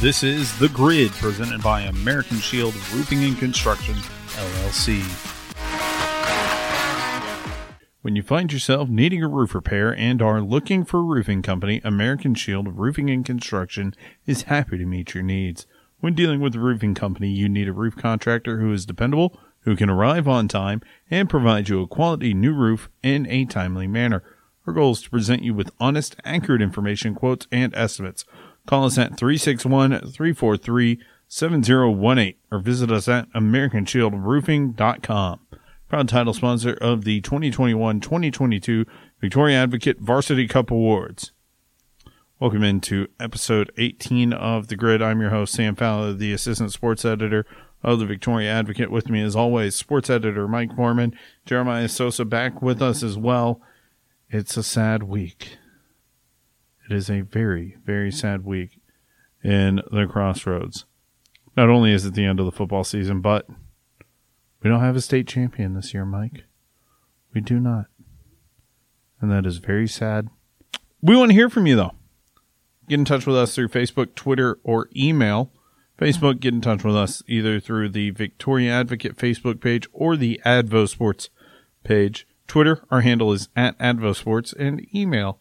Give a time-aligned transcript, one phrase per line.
[0.00, 5.02] This is The Grid, presented by American Shield Roofing and Construction, LLC.
[8.00, 11.82] When you find yourself needing a roof repair and are looking for a roofing company,
[11.84, 13.94] American Shield Roofing and Construction
[14.24, 15.66] is happy to meet your needs.
[15.98, 19.76] When dealing with a roofing company, you need a roof contractor who is dependable, who
[19.76, 20.80] can arrive on time,
[21.10, 24.22] and provide you a quality new roof in a timely manner.
[24.66, 28.24] Our goal is to present you with honest, accurate information, quotes, and estimates.
[28.66, 35.40] Call us at 361 343 7018 or visit us at AmericanShieldRoofing.com.
[35.88, 38.84] Proud title sponsor of the 2021 2022
[39.20, 41.32] Victoria Advocate Varsity Cup Awards.
[42.38, 45.02] Welcome into episode 18 of The Grid.
[45.02, 47.44] I'm your host, Sam Fowler, the assistant sports editor
[47.82, 48.90] of the Victoria Advocate.
[48.90, 53.60] With me, as always, sports editor Mike Foreman, Jeremiah Sosa back with us as well.
[54.30, 55.58] It's a sad week.
[56.90, 58.80] It is a very, very sad week
[59.44, 60.86] in the crossroads.
[61.56, 63.46] Not only is it the end of the football season, but
[64.60, 66.46] we don't have a state champion this year, Mike.
[67.32, 67.86] We do not.
[69.20, 70.30] And that is very sad.
[71.00, 71.92] We want to hear from you, though.
[72.88, 75.52] Get in touch with us through Facebook, Twitter, or email.
[75.96, 80.40] Facebook, get in touch with us either through the Victoria Advocate Facebook page or the
[80.44, 81.30] Advo Sports
[81.84, 82.26] page.
[82.48, 85.38] Twitter, our handle is at Advo Sports, and email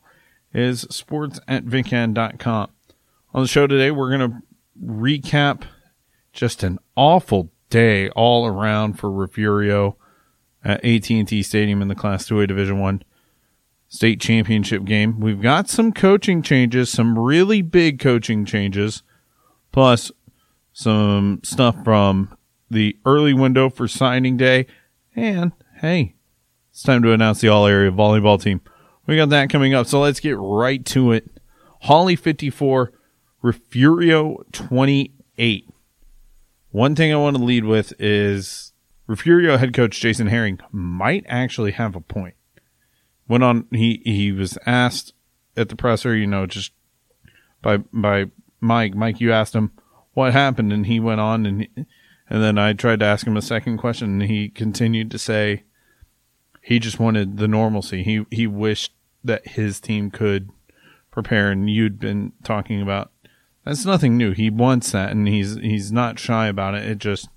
[0.54, 2.72] is sports at vicad.com.
[3.34, 4.38] On the show today, we're going to
[4.84, 5.64] recap
[6.34, 9.98] just an awful day all around for Refugio
[10.64, 13.04] at AT&T Stadium in the Class 2A Division 1
[13.88, 15.20] state championship game.
[15.20, 19.04] We've got some coaching changes, some really big coaching changes,
[19.72, 20.12] plus
[20.74, 22.36] some stuff from
[22.70, 24.68] the early window for signing day.
[25.16, 26.16] And hey,
[26.72, 28.62] it's time to announce the all area volleyball team.
[29.10, 29.88] We got that coming up.
[29.88, 31.28] So let's get right to it.
[31.82, 32.92] Hawley 54,
[33.42, 35.68] Refugio 28.
[36.70, 38.72] One thing I want to lead with is
[39.08, 42.36] Refugio head coach Jason Herring might actually have a point.
[43.28, 45.14] Went on he he was asked
[45.58, 46.72] at the presser, you know, just
[47.64, 48.26] by by
[48.60, 48.94] Mike.
[48.94, 49.72] Mike, you asked him
[50.14, 51.68] what happened, and he went on and
[52.30, 55.64] and then I tried to ask him a second question, and he continued to say
[56.62, 58.04] he just wanted the normalcy.
[58.04, 58.94] He he wished
[59.24, 60.50] that his team could
[61.12, 63.12] prepare, and you'd been talking about
[63.66, 64.32] that's nothing new.
[64.32, 66.86] He wants that, and he's he's not shy about it.
[66.86, 67.30] It just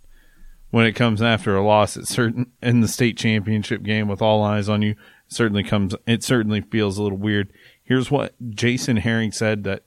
[0.70, 4.42] when it comes after a loss, it's certain in the state championship game with all
[4.42, 4.92] eyes on you.
[4.92, 4.96] It
[5.28, 5.94] certainly comes.
[6.06, 7.52] It certainly feels a little weird.
[7.82, 9.84] Here's what Jason Herring said that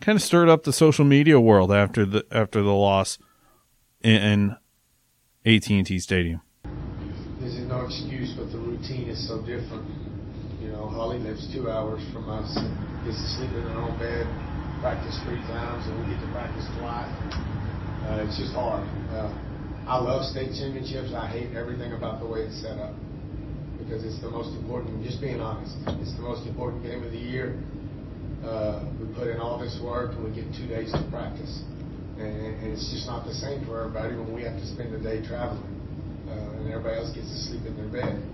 [0.00, 3.18] kind of stirred up the social media world after the after the loss
[4.02, 4.56] in
[5.46, 6.40] AT and T Stadium.
[7.40, 10.03] This is no excuse, but the routine is so different.
[10.94, 12.46] Hawley lives two hours from us,
[13.02, 14.30] gets to sleep in her own bed,
[14.78, 17.10] practice three times, and we get to practice twice.
[18.06, 18.86] Uh, it's just hard.
[19.10, 19.26] Uh,
[19.90, 21.10] I love state championships.
[21.10, 22.94] I hate everything about the way it's set up
[23.82, 25.02] because it's the most important.
[25.02, 27.58] Just being honest, it's the most important game of the year.
[28.46, 31.66] Uh, we put in all this work and we get two days to practice,
[32.22, 35.02] and, and it's just not the same for everybody when we have to spend the
[35.02, 35.74] day traveling,
[36.30, 38.33] uh, and everybody else gets to sleep in their bed and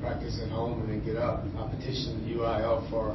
[0.00, 1.44] practice at home and then get up.
[1.56, 3.12] I petitioned the UIL for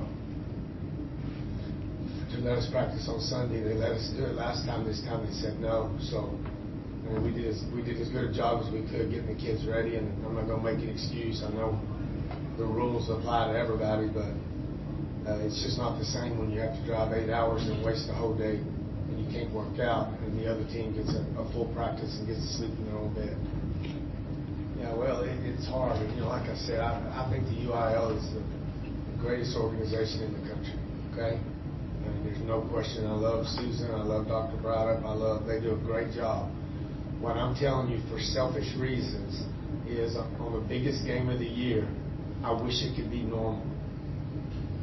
[2.31, 3.63] to let us practice on Sunday.
[3.63, 4.85] They let us do it last time.
[4.85, 5.95] This time they said no.
[6.11, 6.29] So
[7.05, 9.27] I mean, we did as, we did as good a job as we could getting
[9.27, 9.95] the kids ready.
[9.95, 11.41] And I'm not to make an excuse.
[11.43, 11.79] I know
[12.57, 14.33] the rules apply to everybody, but
[15.29, 18.07] uh, it's just not the same when you have to drive eight hours and waste
[18.07, 18.61] the whole day
[19.09, 22.27] and you can't work out, and the other team gets a, a full practice and
[22.27, 23.37] gets to sleep in their own bed.
[25.65, 25.97] It's hard.
[26.13, 28.43] You know, like I said, I, I think the UIL is the,
[29.17, 30.77] greatest organization in the country.
[31.09, 31.41] Okay,
[32.05, 33.07] and there's no question.
[33.07, 33.89] I love Susan.
[33.89, 34.61] I love Dr.
[34.61, 35.03] Braddock.
[35.03, 35.47] I love.
[35.47, 36.53] They do a great job.
[37.19, 39.41] What I'm telling you, for selfish reasons,
[39.89, 41.89] is uh, on the biggest game of the year,
[42.43, 43.65] I wish it could be normal.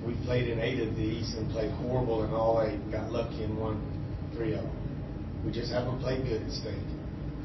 [0.04, 2.82] We played in eight of these and played horrible in all eight.
[2.91, 3.78] Got lucky and won
[4.35, 5.44] three of them.
[5.46, 6.90] We just haven't played good at state.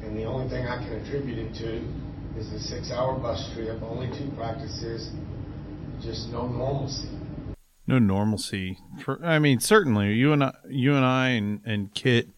[0.02, 4.08] And the only thing I can attribute it to is a six-hour bus trip, only
[4.16, 5.10] two practices,
[6.00, 7.08] just no normalcy.
[7.86, 8.78] No normalcy.
[9.02, 12.28] For I mean, certainly you and I, you and I and, and Kit,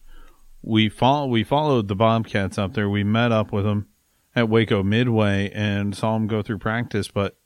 [0.61, 2.89] we follow we followed the Bobcats up there.
[2.89, 3.87] We met up with them
[4.35, 7.37] at Waco Midway and saw them go through practice, but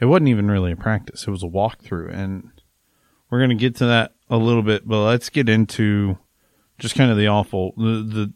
[0.00, 1.26] it wasn't even really a practice.
[1.26, 2.50] It was a walkthrough, and
[3.28, 4.88] we're gonna get to that a little bit.
[4.88, 6.18] But let's get into
[6.78, 8.32] just kind of the awful the, the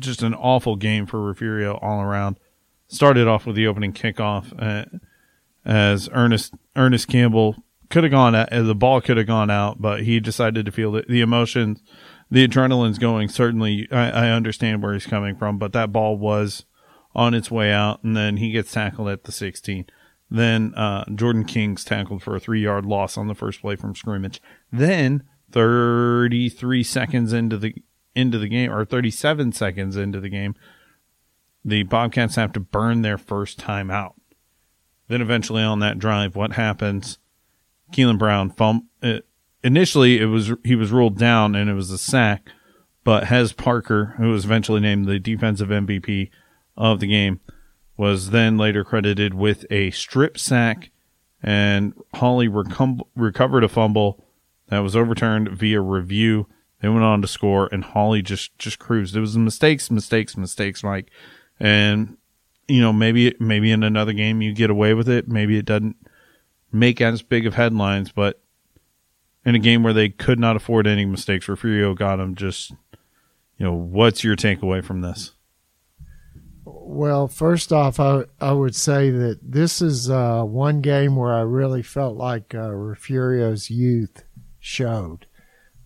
[0.00, 2.38] just an awful game for Refugio all around.
[2.88, 4.84] Started off with the opening kickoff uh,
[5.64, 7.56] as Ernest Ernest Campbell
[7.90, 10.92] could have gone out, the ball could have gone out, but he decided to feel
[10.92, 11.80] the, the emotions
[12.30, 13.28] the adrenaline's going.
[13.28, 16.64] Certainly, I, I understand where he's coming from, but that ball was
[17.14, 19.86] on its way out, and then he gets tackled at the 16.
[20.28, 23.94] Then uh, Jordan King's tackled for a three yard loss on the first play from
[23.94, 24.42] scrimmage.
[24.72, 25.22] Then
[25.52, 27.74] 33 seconds into the
[28.14, 30.54] into the game, or 37 seconds into the game,
[31.66, 34.14] the Bobcats have to burn their first time out.
[35.08, 37.18] Then eventually on that drive, what happens?
[37.92, 39.18] Keelan Brown fum- uh,
[39.64, 42.50] initially it was he was ruled down and it was a sack,
[43.02, 46.30] but Hez Parker, who was eventually named the defensive MVP
[46.76, 47.40] of the game,
[47.96, 50.90] was then later credited with a strip sack,
[51.42, 54.24] and Hawley recum- recovered a fumble
[54.68, 56.46] that was overturned via review.
[56.80, 59.16] They went on to score, and Hawley just just cruised.
[59.16, 61.10] It was mistakes, mistakes, mistakes, Mike,
[61.58, 62.16] and
[62.68, 65.28] you know maybe maybe in another game you get away with it.
[65.28, 65.96] Maybe it doesn't
[66.72, 68.40] make as big of headlines, but
[69.44, 72.34] in a game where they could not afford any mistakes, Refugio got them.
[72.34, 72.72] Just
[73.58, 75.32] you know, what's your takeaway from this?
[76.64, 81.40] Well, first off, I I would say that this is uh, one game where I
[81.40, 84.24] really felt like uh, Refugio's youth
[84.58, 85.26] showed.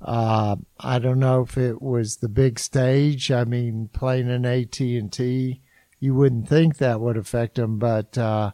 [0.02, 3.30] Uh, I don't know if it was the big stage.
[3.30, 5.60] I mean, playing in AT and T,
[5.98, 8.52] you wouldn't think that would affect them, but uh,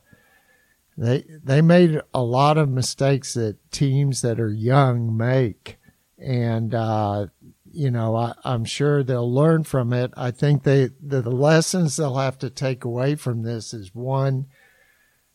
[0.99, 5.79] they they made a lot of mistakes that teams that are young make,
[6.19, 7.27] and uh,
[7.71, 10.13] you know I, am sure they'll learn from it.
[10.17, 14.47] I think they the, the lessons they'll have to take away from this is one,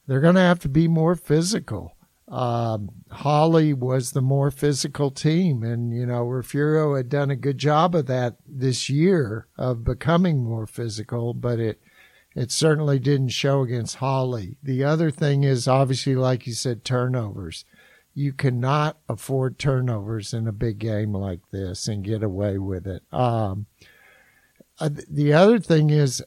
[0.08, 1.96] they're going to have to be more physical.
[2.32, 7.58] Um, Hawley was the more physical team, and you know Refugio had done a good
[7.58, 11.82] job of that this year of becoming more physical, but it
[12.34, 14.56] it certainly didn't show against Hawley.
[14.64, 17.66] The other thing is obviously, like you said, turnovers.
[18.14, 23.04] You cannot afford turnovers in a big game like this and get away with it.
[23.12, 23.66] Um,
[24.80, 26.24] uh, the other thing is,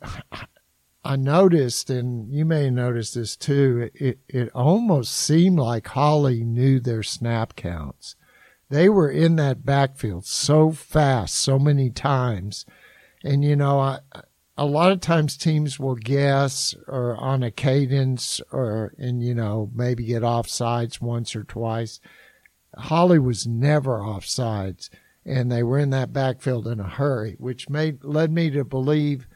[1.05, 6.81] I noticed, and you may notice this too, it, it almost seemed like Hawley knew
[6.81, 8.17] their snap counts.
[8.71, 12.65] They were in that backfield so fast, so many times.
[13.23, 13.99] And, you know, I,
[14.56, 19.71] a lot of times teams will guess or on a cadence or and you know
[19.75, 22.01] maybe get offsides once or twice.
[22.77, 24.91] Hawley was never offsides,
[25.25, 29.27] and they were in that backfield in a hurry, which made led me to believe.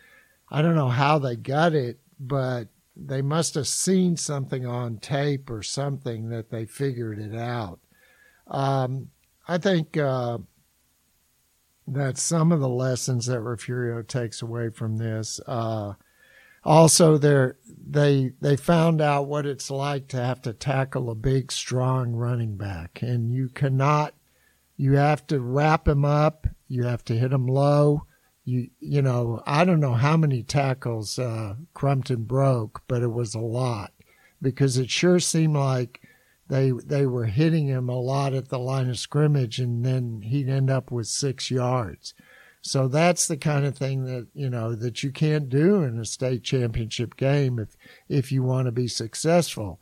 [0.50, 5.50] I don't know how they got it, but they must have seen something on tape
[5.50, 7.80] or something that they figured it out.
[8.48, 9.10] Um,
[9.46, 10.38] I think uh,
[11.86, 15.40] that some of the lessons that Refugio takes away from this.
[15.46, 15.94] Uh,
[16.64, 22.12] also, they they found out what it's like to have to tackle a big, strong
[22.12, 24.14] running back, and you cannot.
[24.76, 26.46] You have to wrap him up.
[26.68, 28.04] You have to hit him low.
[28.48, 33.34] You you know I don't know how many tackles uh, Crumpton broke, but it was
[33.34, 33.92] a lot
[34.40, 36.00] because it sure seemed like
[36.48, 40.48] they they were hitting him a lot at the line of scrimmage, and then he'd
[40.48, 42.14] end up with six yards.
[42.62, 46.06] So that's the kind of thing that you know that you can't do in a
[46.06, 47.76] state championship game if
[48.08, 49.78] if you want to be successful.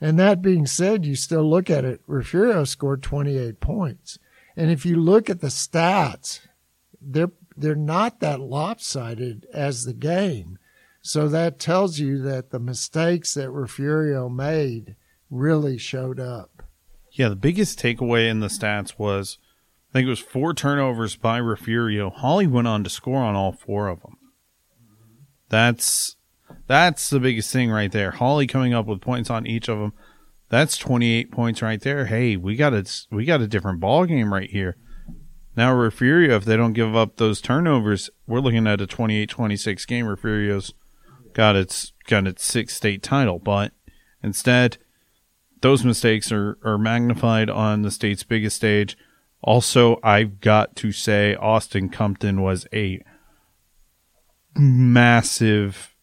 [0.00, 2.00] And that being said, you still look at it.
[2.06, 4.18] Refugio scored 28 points,
[4.56, 6.40] and if you look at the stats,
[7.00, 10.58] they're they're not that lopsided as the game.
[11.00, 14.96] So that tells you that the mistakes that Refugio made
[15.30, 16.62] really showed up.
[17.12, 19.38] Yeah, the biggest takeaway in the stats was
[19.90, 22.10] I think it was four turnovers by Refugio.
[22.10, 24.18] Hawley went on to score on all four of them.
[25.48, 26.16] That's
[26.66, 28.10] that's the biggest thing right there.
[28.12, 29.94] Hawley coming up with points on each of them.
[30.50, 32.06] That's 28 points right there.
[32.06, 34.76] Hey, we got a we got a different ball game right here.
[35.58, 40.06] Now Refugio, if they don't give up those turnovers, we're looking at a 28-26 game.
[40.06, 40.72] Refugio's
[41.32, 43.72] got its got its sixth state title, but
[44.22, 44.78] instead
[45.60, 48.96] those mistakes are, are magnified on the state's biggest stage.
[49.42, 53.02] Also, I've got to say, Austin Compton was a
[54.54, 55.96] massive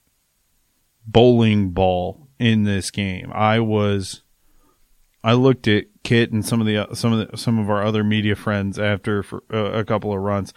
[1.07, 3.31] bowling ball in this game.
[3.33, 4.21] I was,
[5.23, 8.03] I looked at Kit and some of the some of the, some of our other
[8.03, 10.53] media friends after for, uh, a couple of runs.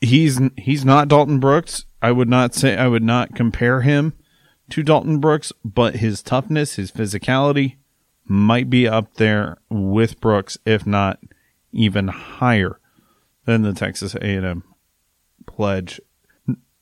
[0.00, 1.86] He's he's not Dalton Brooks.
[2.00, 4.12] I would not say I would not compare him
[4.70, 7.76] to Dalton Brooks, but his toughness, his physicality,
[8.26, 11.18] might be up there with Brooks, if not
[11.72, 12.78] even higher
[13.44, 14.62] than the Texas A&M
[15.46, 16.00] pledge.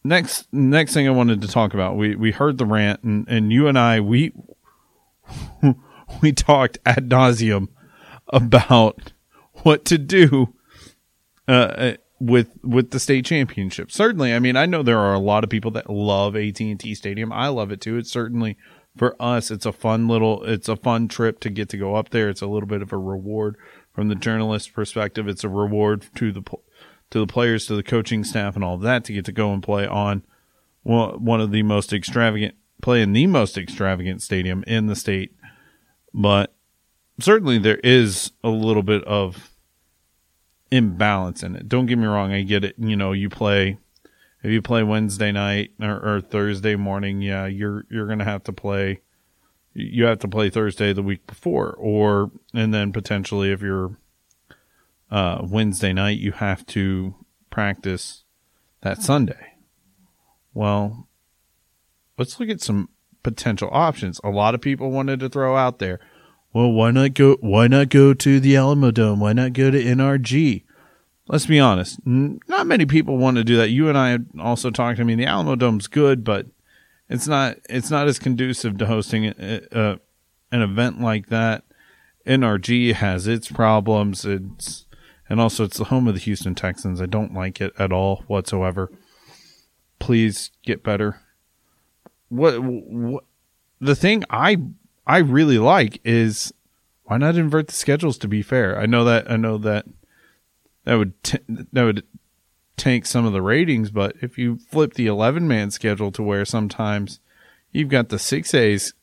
[0.05, 3.53] Next, next thing I wanted to talk about, we, we heard the rant and, and
[3.53, 4.33] you and I, we,
[6.21, 7.69] we talked ad nauseum
[8.29, 9.13] about
[9.63, 10.55] what to do,
[11.49, 11.93] uh,
[12.23, 13.91] with with the state championship.
[13.91, 17.33] Certainly, I mean, I know there are a lot of people that love AT&T Stadium.
[17.33, 17.97] I love it too.
[17.97, 18.57] It's certainly
[18.97, 22.11] for us, it's a fun little, it's a fun trip to get to go up
[22.11, 22.29] there.
[22.29, 23.57] It's a little bit of a reward
[23.93, 25.27] from the journalist perspective.
[25.27, 26.43] It's a reward to the
[27.11, 29.63] to the players, to the coaching staff, and all that to get to go and
[29.63, 30.25] play on
[30.83, 35.35] one of the most extravagant, play in the most extravagant stadium in the state.
[36.15, 36.55] But
[37.21, 39.51] certainly there is a little bit of
[40.71, 41.69] imbalance in it.
[41.69, 42.75] Don't get me wrong, I get it.
[42.79, 43.79] You know, you play
[44.43, 48.53] if you play Wednesday night or, or Thursday morning, yeah, you're you're gonna have to
[48.53, 49.03] play.
[49.75, 53.97] You have to play Thursday the week before, or and then potentially if you're
[55.11, 57.15] uh, Wednesday night, you have to
[57.51, 58.25] practice
[58.81, 59.55] that Sunday.
[60.53, 61.09] Well,
[62.19, 62.89] let's look at some
[63.23, 64.21] potential options.
[64.25, 66.01] A lot of people wanted to throw out there.
[66.53, 67.37] Well, why not go?
[67.41, 69.19] Why not go to the Alamodome?
[69.19, 70.65] Why not go to NRG?
[71.33, 73.71] let's be honest, not many people want to do that.
[73.71, 75.01] You and I also talked.
[75.01, 76.47] I mean, the Alamodome's good, but
[77.09, 79.99] it's not it's not as conducive to hosting a, a,
[80.53, 81.65] an event like that.
[82.27, 84.25] NRG has its problems.
[84.25, 84.87] It's
[85.29, 87.01] and also it's the home of the Houston Texans.
[87.01, 88.93] I don't like it at all whatsoever.
[89.99, 91.22] Please get better.
[92.33, 93.25] What, what
[93.81, 94.57] the thing I
[95.07, 96.53] I really like is
[97.05, 98.79] why not invert the schedules to be fair?
[98.81, 99.85] I know that I know that
[100.85, 102.05] that would t- that would
[102.77, 103.91] tank some of the ratings.
[103.91, 107.21] But if you flip the 11 man schedule to where sometimes
[107.71, 108.95] you've got the 6As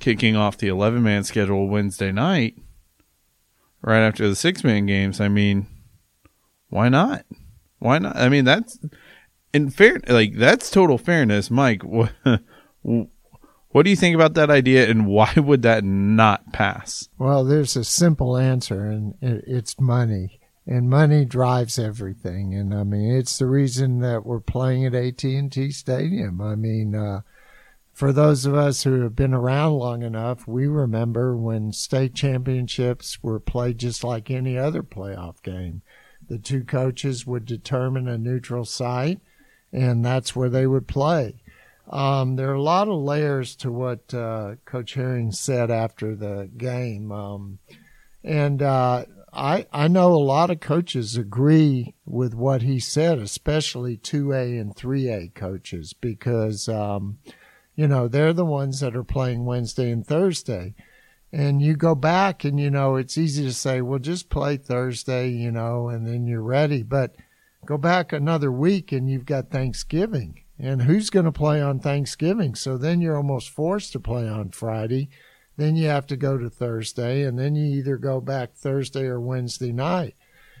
[0.00, 2.56] kicking off the 11 man schedule Wednesday night,
[3.82, 5.66] right after the six man games, I mean,
[6.70, 7.24] why not?
[7.78, 8.16] Why not?
[8.16, 8.78] I mean, that's
[9.52, 11.50] in fair, like, that's total fairness.
[11.50, 11.82] Mike,
[12.84, 17.08] what, do you think about that idea and why would that not pass?
[17.18, 22.54] Well, there's a simple answer, and it's money and money drives everything.
[22.54, 26.40] And I mean, it's the reason that we're playing at AT&T Stadium.
[26.40, 27.20] I mean, uh,
[27.92, 33.22] for those of us who have been around long enough, we remember when state championships
[33.22, 35.82] were played just like any other playoff game.
[36.28, 39.20] The two coaches would determine a neutral site,
[39.70, 41.42] and that's where they would play.
[41.90, 46.50] Um, there are a lot of layers to what uh, Coach Herring said after the
[46.56, 47.12] game.
[47.12, 47.58] Um,
[48.22, 53.96] and uh, I, I know a lot of coaches agree with what he said, especially
[53.96, 57.18] 2A and 3A coaches, because, um,
[57.74, 60.74] you know, they're the ones that are playing Wednesday and Thursday.
[61.32, 65.30] And you go back and, you know, it's easy to say, well, just play Thursday,
[65.30, 66.84] you know, and then you're ready.
[66.84, 67.16] But
[67.66, 70.43] go back another week and you've got Thanksgiving.
[70.58, 72.54] And who's going to play on Thanksgiving?
[72.54, 75.10] So then you're almost forced to play on Friday
[75.56, 79.20] then you have to go to Thursday, and then you either go back Thursday or
[79.20, 80.14] Wednesday night.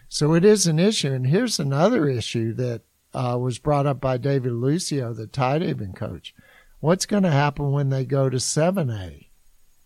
[0.08, 1.12] So it is an issue.
[1.12, 2.82] And here's another issue that
[3.12, 6.34] uh, was brought up by David Lucio, the Tidehaven coach.
[6.80, 9.28] What's going to happen when they go to 7A?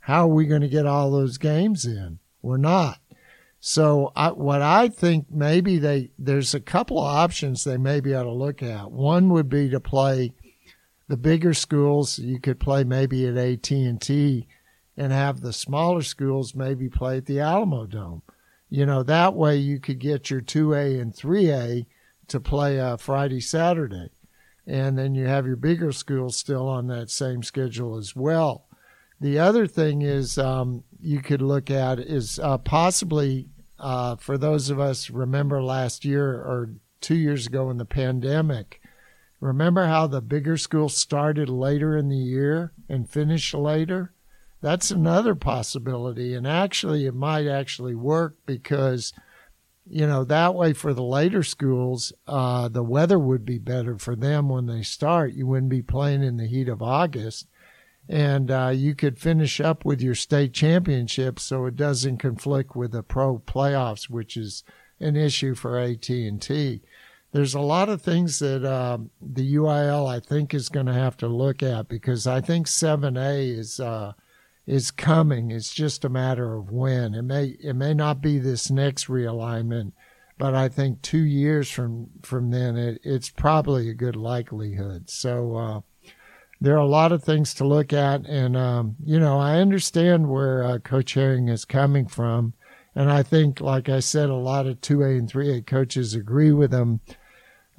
[0.01, 2.19] How are we going to get all those games in?
[2.43, 3.01] We're not.
[3.61, 8.23] So I, what I think maybe they there's a couple of options they maybe ought
[8.25, 8.91] to look at.
[8.91, 10.33] One would be to play
[11.09, 12.19] the bigger schools.
[12.19, 14.47] You could play maybe at AT and T
[14.97, 18.23] and have the smaller schools maybe play at the Alamo Dome.
[18.69, 21.87] You know, that way you could get your 2A and 3A
[22.29, 24.11] to play uh, Friday, Saturday.
[24.67, 28.67] And then you have your bigger schools still on that same schedule as well.
[29.21, 34.71] The other thing is um, you could look at is uh, possibly uh, for those
[34.71, 38.81] of us remember last year or two years ago in the pandemic,
[39.41, 44.13] remember how the bigger schools started later in the year and finished later?
[44.61, 46.35] that's another possibility.
[46.35, 49.13] And actually, it might actually work because,
[49.89, 54.17] you know, that way for the later schools, uh, the weather would be better for
[54.17, 55.35] them when they start.
[55.35, 57.47] You wouldn't be playing in the heat of August.
[58.09, 62.93] And uh, you could finish up with your state championship so it doesn't conflict with
[62.93, 64.65] the pro playoffs, which is
[64.99, 66.83] an issue for AT&T.
[67.33, 71.19] There's a lot of things that uh, the UIL I think is going to have
[71.19, 74.13] to look at because I think 7A is uh,–
[74.69, 75.51] is coming.
[75.51, 77.15] It's just a matter of when.
[77.15, 79.93] It may it may not be this next realignment,
[80.37, 85.09] but I think two years from from then it, it's probably a good likelihood.
[85.09, 85.81] So uh,
[86.61, 90.29] there are a lot of things to look at, and um, you know I understand
[90.29, 92.55] where uh, Coach Herring is coming from,
[92.95, 96.15] and I think, like I said, a lot of two A and three A coaches
[96.15, 97.01] agree with him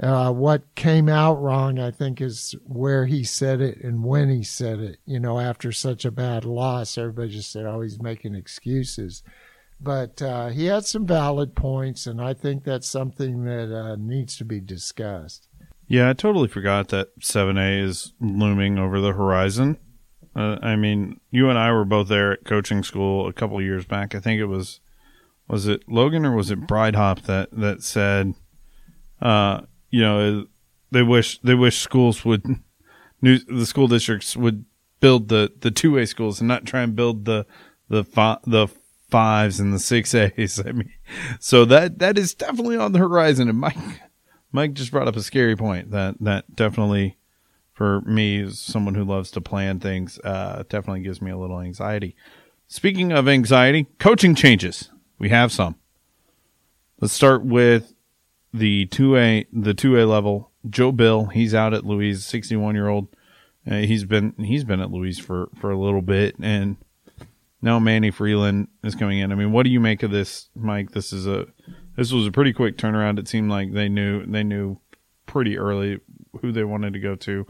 [0.01, 4.43] uh, what came out wrong, I think, is where he said it and when he
[4.43, 4.99] said it.
[5.05, 9.23] You know, after such a bad loss, everybody just said, "Oh, he's making excuses."
[9.79, 14.35] but uh, he had some valid points, and I think that's something that uh, needs
[14.37, 15.47] to be discussed.
[15.89, 19.79] Yeah, I totally forgot that 7A is looming over the horizon.
[20.35, 23.85] Uh, I mean, you and I were both there at coaching school a couple years
[23.85, 24.13] back.
[24.13, 24.79] I think it was
[25.47, 28.35] was it Logan or was it Breithaupt that that said,
[29.19, 30.45] uh, you know,
[30.91, 32.45] they wish they wish schools would
[33.23, 34.65] new the school districts would
[34.99, 37.47] build the the two way schools and not try and build the
[37.89, 38.67] the fi- the
[39.09, 40.59] fives and the six A's.
[40.65, 40.93] I mean,
[41.39, 43.49] so that that is definitely on the horizon.
[43.49, 43.75] And Mike
[44.51, 47.17] Mike just brought up a scary point that that definitely
[47.73, 51.61] for me as someone who loves to plan things uh, definitely gives me a little
[51.61, 52.15] anxiety.
[52.67, 54.91] Speaking of anxiety, coaching changes.
[55.17, 55.75] We have some.
[56.99, 57.93] Let's start with
[58.53, 60.51] the two A the two A level.
[60.69, 63.07] Joe Bill, he's out at Louise, sixty one year old.
[63.69, 66.77] Uh, he's been he's been at Louise for for a little bit, and
[67.61, 69.31] now Manny Freeland is coming in.
[69.31, 70.91] I mean, what do you make of this, Mike?
[70.91, 71.47] This is a
[71.99, 73.19] this was a pretty quick turnaround.
[73.19, 74.77] It seemed like they knew they knew
[75.25, 75.99] pretty early
[76.41, 77.45] who they wanted to go to,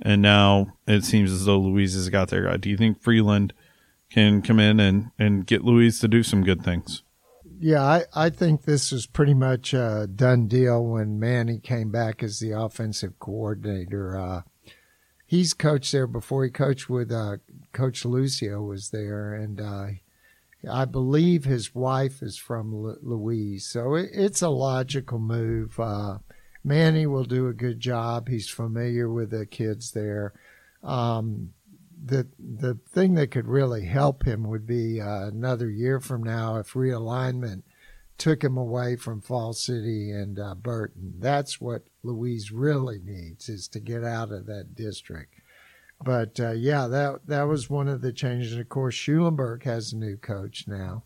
[0.00, 2.58] and now it seems as though Louise has got their guy.
[2.58, 3.54] Do you think Freeland
[4.10, 7.02] can come in and and get Louise to do some good things?
[7.58, 12.22] Yeah, I, I think this was pretty much a done deal when Manny came back
[12.22, 14.18] as the offensive coordinator.
[14.18, 14.42] Uh,
[15.24, 16.44] he's coached there before.
[16.44, 17.38] He coached with uh,
[17.72, 19.86] Coach Lucio was there, and uh,
[20.68, 25.78] I believe his wife is from Louise, so it, it's a logical move.
[25.78, 26.18] Uh,
[26.64, 28.28] Manny will do a good job.
[28.28, 30.32] He's familiar with the kids there.
[30.82, 31.50] Um,
[32.04, 36.56] the the thing that could really help him would be uh, another year from now
[36.56, 37.62] if realignment
[38.18, 41.14] took him away from Fall City and uh, Burton.
[41.18, 45.34] That's what Louise really needs is to get out of that district.
[46.02, 48.52] But uh, yeah, that that was one of the changes.
[48.52, 51.04] And of course, Schulenburg has a new coach now,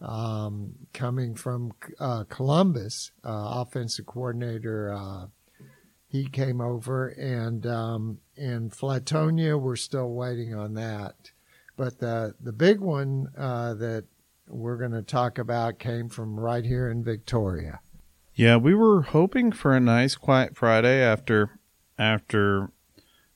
[0.00, 4.92] um, coming from uh, Columbus, uh, offensive coordinator.
[4.92, 5.26] Uh,
[6.08, 11.30] he came over, and um, in Flatonia, we're still waiting on that.
[11.76, 14.04] But the the big one uh, that
[14.48, 17.80] we're going to talk about came from right here in Victoria.
[18.34, 21.60] Yeah, we were hoping for a nice quiet Friday after
[21.98, 22.70] after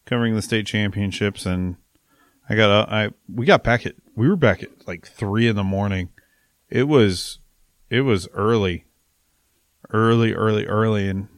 [0.06, 1.76] covering the state championships, and
[2.48, 5.56] I got a, I we got back at we were back at like three in
[5.56, 6.10] the morning.
[6.68, 7.38] It was
[7.90, 8.86] it was early,
[9.90, 11.28] early, early, early, and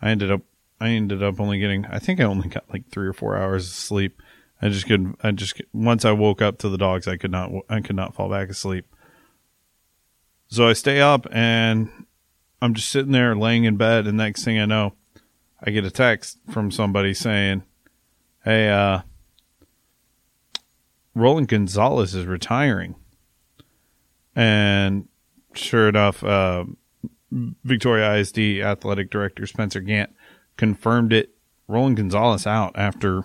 [0.00, 0.42] I ended up
[0.80, 3.66] I ended up only getting I think I only got like three or four hours
[3.66, 4.22] of sleep.
[4.62, 7.50] I just couldn't I just once I woke up to the dogs, I could not
[7.68, 8.86] I could not fall back asleep.
[10.48, 12.06] So I stay up and
[12.62, 14.94] I'm just sitting there laying in bed, and next thing I know,
[15.62, 17.62] I get a text from somebody saying,
[18.44, 19.00] "Hey, uh,
[21.14, 22.94] Roland Gonzalez is retiring,"
[24.34, 25.08] and
[25.54, 26.64] sure enough, uh,
[27.30, 30.10] Victoria ISD athletic director Spencer Gant
[30.56, 31.34] confirmed it.
[31.68, 33.24] Roland Gonzalez out after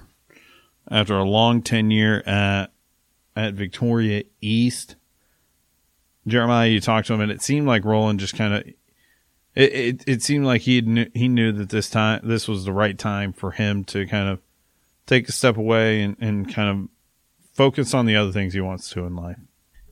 [0.90, 2.72] after a long tenure at
[3.36, 4.96] at Victoria East.
[6.28, 8.68] Jeremiah, you talked to him, and it seemed like Roland just kind of
[9.56, 12.74] it, it, it seemed like he knew, he knew that this time this was the
[12.74, 14.40] right time for him to kind of
[15.06, 16.90] take a step away and, and kind of
[17.54, 19.38] focus on the other things he wants to in life.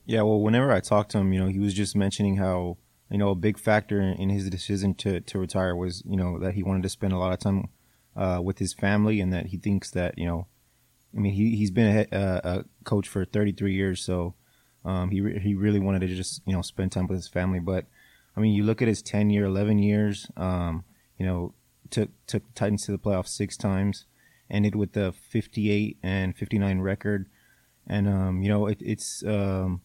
[0.06, 2.76] Yeah, well, whenever I talked to him, you know, he was just mentioning how
[3.10, 6.54] you know a big factor in his decision to to retire was you know that
[6.54, 7.68] he wanted to spend a lot of time
[8.16, 10.46] uh, with his family and that he thinks that you know,
[11.16, 14.34] I mean, he he's been a, a coach for 33 years, so
[14.84, 17.60] um, he re- he really wanted to just you know spend time with his family,
[17.60, 17.86] but
[18.36, 20.84] I mean, you look at his 10 year, 11 years, um,
[21.18, 21.54] you know,
[21.90, 24.06] took, took Titans to the playoffs six times,
[24.50, 27.28] ended with the 58 and 59 record.
[27.86, 29.82] And, um, you know, it, it's, um,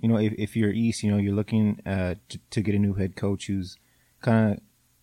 [0.00, 2.78] you know, if, if you're East, you know, you're looking uh, to, to get a
[2.78, 3.76] new head coach who's
[4.22, 4.60] kind of,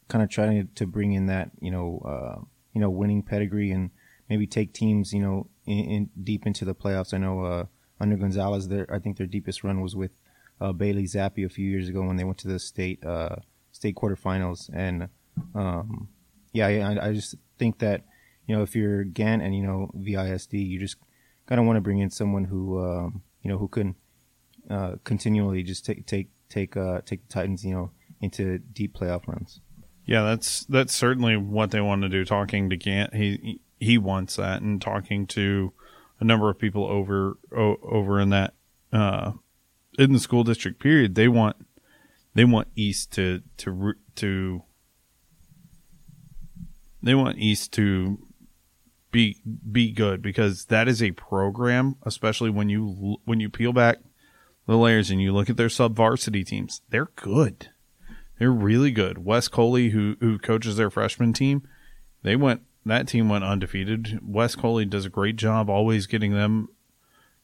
[0.07, 2.41] kind of trying to bring in that, you know, uh,
[2.73, 3.91] you know, winning pedigree and
[4.29, 7.13] maybe take teams, you know, in, in deep into the playoffs.
[7.13, 7.65] I know, uh,
[7.99, 10.11] under Gonzalez, their, I think their deepest run was with
[10.59, 13.37] uh, Bailey Zappe a few years ago when they went to the state uh,
[13.71, 14.69] state quarterfinals.
[14.73, 15.09] And
[15.55, 16.07] um,
[16.51, 18.05] yeah, I, I, just think that
[18.47, 20.97] you know if you're Gant and you know VISD, you just
[21.45, 23.95] kind of want to bring in someone who um, you know who can
[24.69, 29.27] uh, continually just take take take uh, take the Titans you know into deep playoff
[29.27, 29.59] runs.
[30.05, 32.25] Yeah, that's that's certainly what they want to do.
[32.25, 35.73] Talking to Gant, he he wants that, and talking to
[36.19, 38.53] a number of people over over in that
[38.91, 39.31] uh,
[39.97, 41.55] in the school district period, they want
[42.33, 44.63] they want East to to to
[47.01, 48.17] they want East to
[49.13, 49.37] be
[49.71, 53.99] be good because that is a program, especially when you when you peel back
[54.67, 57.69] the layers and you look at their sub varsity teams, they're good.
[58.39, 59.23] They're really good.
[59.23, 61.65] Wes Coley, who who coaches their freshman team,
[62.23, 64.19] they went that team went undefeated.
[64.21, 66.67] Wes Coley does a great job always getting them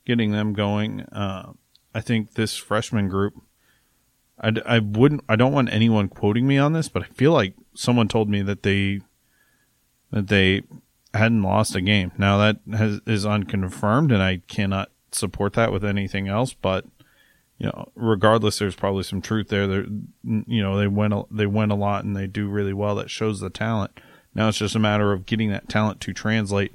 [0.06, 1.02] getting them going.
[1.04, 1.54] Uh,
[1.94, 3.36] I think this freshman group
[4.42, 7.54] I, I wouldn't I don't want anyone quoting me on this, but I feel like
[7.76, 9.02] someone told me that they
[10.12, 10.64] that they
[11.14, 12.12] hadn't lost a game.
[12.18, 16.54] Now that has, is unconfirmed, and I cannot support that with anything else.
[16.54, 16.86] But
[17.58, 19.66] you know, regardless, there's probably some truth there.
[19.66, 22.96] You know, they win a, they win a lot and they do really well.
[22.96, 24.00] That shows the talent.
[24.34, 26.74] Now it's just a matter of getting that talent to translate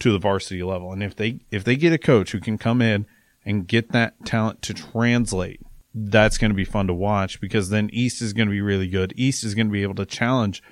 [0.00, 0.92] to the varsity level.
[0.92, 3.06] And if they if they get a coach who can come in
[3.44, 5.60] and get that talent to translate
[5.94, 8.88] that's going to be fun to watch because then East is going to be really
[8.88, 9.14] good.
[9.16, 10.62] East is going to be able to challenge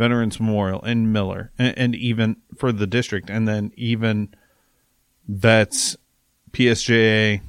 [0.00, 4.34] Veterans Memorial and Miller and, and even for the district and then even
[5.28, 5.94] Vets,
[6.52, 7.42] PSJA,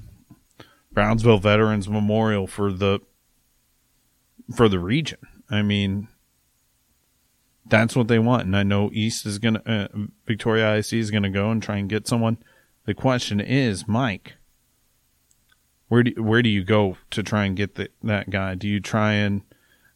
[0.92, 3.00] Brownsville Veterans Memorial for the
[4.54, 5.20] for the region.
[5.50, 6.10] I mean,
[7.66, 9.88] that's what they want, and I know East is gonna uh,
[10.28, 12.38] Victoria IC is gonna go and try and get someone.
[12.84, 14.34] The question is, Mike,
[15.88, 18.56] where do where do you go to try and get the, that guy?
[18.56, 19.44] Do you try and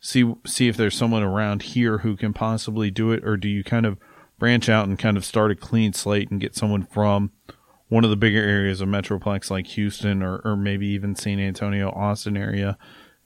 [0.06, 3.64] see see if there's someone around here who can possibly do it, or do you
[3.64, 3.98] kind of
[4.38, 7.32] branch out and kind of start a clean slate and get someone from
[7.88, 11.90] one of the bigger areas of Metroplex like Houston or, or maybe even San Antonio,
[11.90, 12.78] Austin area?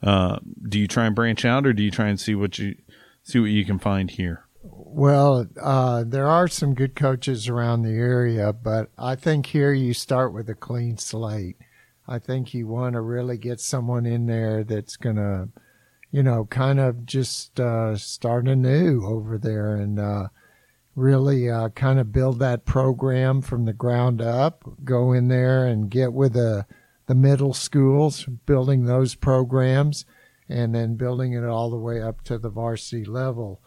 [0.01, 0.39] Uh,
[0.69, 2.75] do you try and branch out, or do you try and see what you
[3.23, 4.45] see what you can find here?
[4.63, 9.93] Well, uh, there are some good coaches around the area, but I think here you
[9.93, 11.57] start with a clean slate.
[12.07, 15.49] I think you want to really get someone in there that's going to,
[16.11, 20.27] you know, kind of just uh, start anew over there and uh,
[20.95, 24.63] really uh, kind of build that program from the ground up.
[24.83, 26.65] Go in there and get with the
[27.05, 30.05] the middle schools, building those programs,
[30.47, 33.61] and then building it all the way up to the varsity level.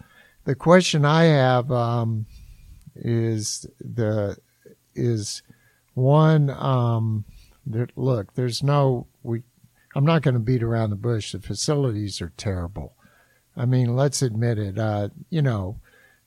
[0.44, 2.26] The question I have um,
[2.94, 4.36] is the
[4.94, 5.42] is
[5.94, 6.50] one.
[6.50, 7.24] Um,
[7.66, 9.42] there, look, there's no we.
[9.94, 11.32] I'm not going to beat around the bush.
[11.32, 12.94] The facilities are terrible.
[13.56, 14.78] I mean, let's admit it.
[14.78, 15.78] Uh, you know,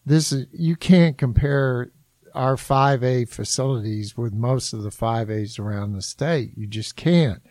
[0.05, 1.91] this is you can't compare
[2.33, 6.51] our 5A facilities with most of the 5As around the state.
[6.55, 7.41] You just can't,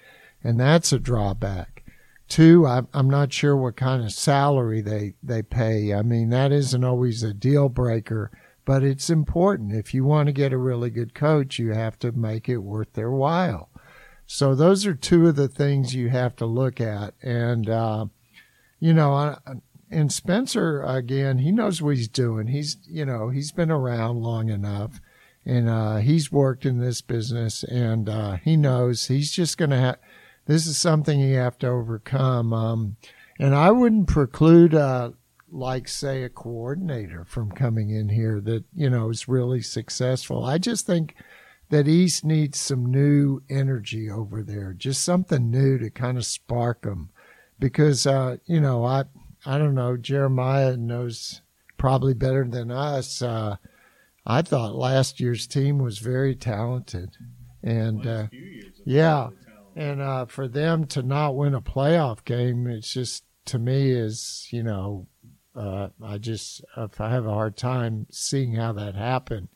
[0.43, 1.83] and that's a drawback.
[2.29, 5.93] Two, I'm, I'm not sure what kind of salary they they pay.
[5.93, 8.31] I mean, that isn't always a deal breaker,
[8.65, 9.75] but it's important.
[9.75, 12.93] If you want to get a really good coach, you have to make it worth
[12.93, 13.71] their while.
[14.27, 17.15] So those are two of the things you have to look at.
[17.23, 18.07] And, uh,
[18.81, 19.37] you know,
[19.91, 22.49] and Spencer, again, he knows what he's doing.
[22.49, 25.01] He's, you know, he's been around long enough
[25.45, 29.79] and, uh, he's worked in this business and, uh, he knows he's just going to
[29.79, 29.99] have,
[30.47, 32.53] this is something you have to overcome.
[32.53, 32.97] Um,
[33.39, 35.11] and I wouldn't preclude, uh,
[35.51, 40.45] like say a coordinator from coming in here that, you know, is really successful.
[40.45, 41.15] I just think,
[41.75, 46.83] that East needs some new energy over there, just something new to kind of spark
[46.83, 47.11] them.
[47.59, 49.07] Because, uh, you know, I,
[49.45, 51.43] I don't know, Jeremiah knows
[51.77, 53.21] probably better than us.
[53.21, 53.57] Uh,
[54.25, 57.17] I thought last year's team was very talented.
[57.61, 58.29] And, uh,
[58.85, 59.31] yeah.
[59.75, 64.47] And uh, for them to not win a playoff game, it's just, to me, is,
[64.53, 65.09] you know,
[65.57, 69.49] uh, I just, I have a hard time seeing how that happened.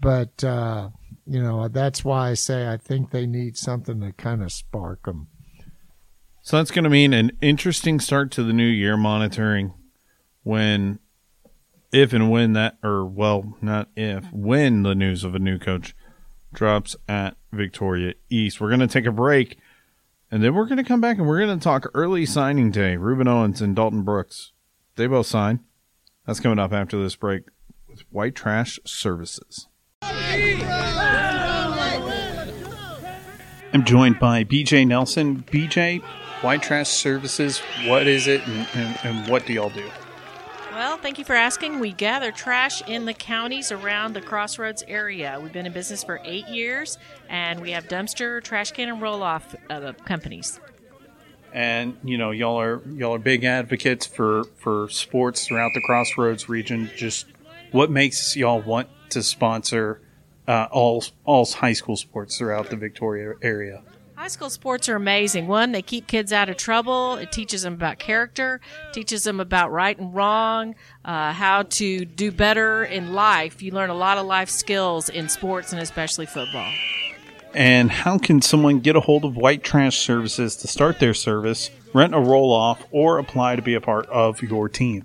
[0.00, 0.88] But, uh,
[1.26, 5.04] you know, that's why I say I think they need something to kind of spark
[5.04, 5.28] them.
[6.42, 9.74] So that's going to mean an interesting start to the new year monitoring
[10.42, 10.98] when,
[11.92, 15.94] if and when that, or well, not if, when the news of a new coach
[16.52, 18.60] drops at Victoria East.
[18.60, 19.58] We're going to take a break
[20.32, 22.96] and then we're going to come back and we're going to talk early signing day.
[22.96, 24.52] Rueben Owens and Dalton Brooks,
[24.96, 25.60] they both sign.
[26.26, 27.42] That's coming up after this break
[27.86, 29.68] with White Trash Services.
[33.74, 35.44] I'm joined by BJ Nelson.
[35.50, 36.02] BJ,
[36.42, 39.88] White Trash Services, what is it and, and, and, what do y'all do?
[40.72, 41.80] Well, thank you for asking.
[41.80, 45.38] We gather trash in the counties around the Crossroads area.
[45.42, 49.22] We've been in business for eight years, and we have dumpster, trash can, and roll
[49.22, 50.60] off uh, companies.
[51.52, 56.48] And you know, y'all are y'all are big advocates for for sports throughout the Crossroads
[56.48, 56.90] region.
[56.96, 57.26] Just
[57.70, 60.00] what makes y'all want to sponsor
[60.46, 63.82] uh, all all high school sports throughout the Victoria area.
[64.14, 65.48] High school sports are amazing.
[65.48, 67.16] One, they keep kids out of trouble.
[67.16, 68.60] It teaches them about character,
[68.92, 73.62] teaches them about right and wrong, uh, how to do better in life.
[73.62, 76.72] You learn a lot of life skills in sports and especially football.
[77.54, 81.70] And how can someone get a hold of White Trash Services to start their service,
[81.92, 85.04] rent a roll off, or apply to be a part of your team?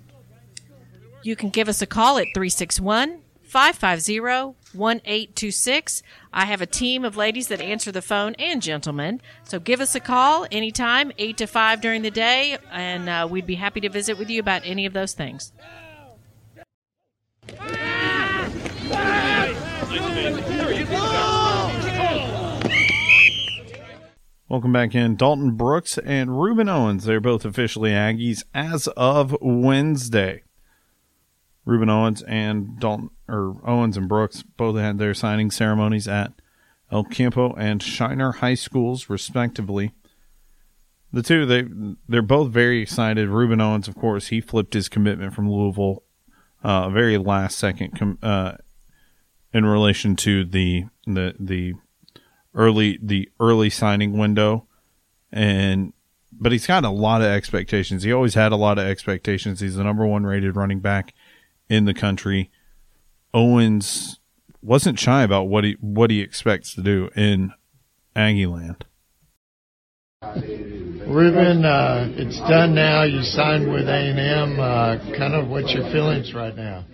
[1.22, 3.18] You can give us a call at 361
[3.48, 6.02] 550 1826.
[6.32, 9.22] I have a team of ladies that answer the phone and gentlemen.
[9.44, 13.46] So give us a call anytime, 8 to 5 during the day, and uh, we'd
[13.46, 15.52] be happy to visit with you about any of those things.
[24.50, 25.16] Welcome back in.
[25.16, 27.04] Dalton Brooks and Rueben Owens.
[27.04, 30.42] They're both officially Aggies as of Wednesday.
[31.68, 36.32] Rueben Owens and Dalton or Owens and Brooks both had their signing ceremonies at
[36.90, 39.92] El Campo and Shiner High Schools, respectively.
[41.12, 41.66] The two they
[42.08, 43.28] they're both very excited.
[43.28, 46.02] Rueben Owens, of course, he flipped his commitment from Louisville,
[46.64, 48.52] uh, very last second, com- uh,
[49.52, 51.74] in relation to the the the
[52.54, 54.66] early the early signing window,
[55.30, 55.92] and
[56.32, 58.04] but he's got a lot of expectations.
[58.04, 59.60] He always had a lot of expectations.
[59.60, 61.14] He's the number one rated running back
[61.68, 62.50] in the country.
[63.34, 64.18] Owens
[64.62, 67.52] wasn't shy about what he what he expects to do in
[68.16, 68.84] Aggie land.
[70.22, 73.04] Rueben, uh, it's done now.
[73.04, 74.60] You signed with A&M.
[74.60, 76.84] Uh, kind of what's your feelings right now?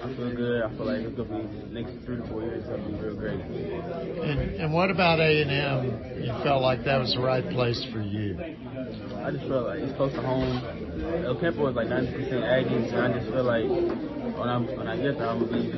[0.00, 0.62] I feel good.
[0.62, 2.62] I feel like it's gonna be next three to four years.
[2.64, 3.40] It's gonna be real great.
[3.40, 6.22] And, and what about A&M?
[6.22, 8.38] You felt like that was the right place for you.
[8.40, 10.87] I just felt like it's close to home.
[11.08, 14.96] El Campo is like 90% Aggies, and I just feel like when I'm when I
[14.96, 15.72] get there, I'm gonna be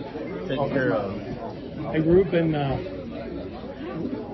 [0.49, 1.13] taken care of.
[1.93, 2.77] Hey, Rueben, uh,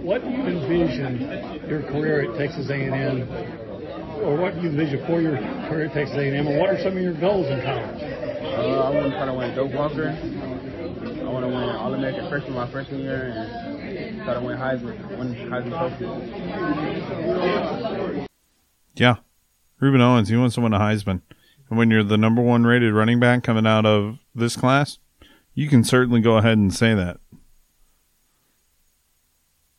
[0.00, 1.20] what do you envision
[1.68, 3.28] your career at Texas A&M,
[4.22, 5.36] or what do you envision for your
[5.68, 8.02] career at Texas A&M, and what are some of your goals in college?
[8.02, 10.08] Uh, I want to try to win Doak Walker.
[10.08, 10.12] I
[11.30, 15.34] want to win All American Freshman my freshman year, and try to win Heisman, win
[15.34, 16.06] Heisman Trophy.
[18.94, 19.16] Yeah,
[19.80, 21.22] Rueben Owens, he wants to win a Heisman,
[21.68, 24.98] and when you're the number one rated running back coming out of this class,
[25.54, 27.18] you can certainly go ahead and say that.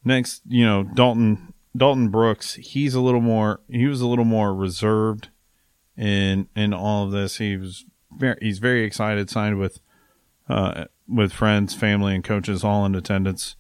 [0.04, 4.54] Next, you know Dalton Dalton Brooks, he's a little more he was a little more
[4.54, 5.30] reserved
[5.98, 7.38] in in all of this.
[7.38, 9.80] He was very, he's very excited, signed with
[10.50, 13.56] uh, with friends, family, and coaches all in attendance.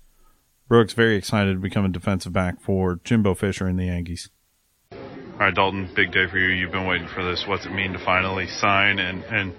[0.67, 4.29] Brooks very excited to become a defensive back for Jimbo Fisher and the Aggies.
[5.37, 6.47] All right, Dalton, big day for you.
[6.47, 7.45] You've been waiting for this.
[7.45, 9.53] What's it mean to finally sign and and